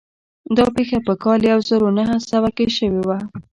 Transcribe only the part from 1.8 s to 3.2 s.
و نهه سوه کې شوې وه.